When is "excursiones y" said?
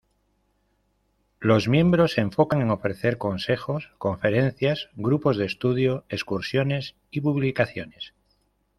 6.09-7.21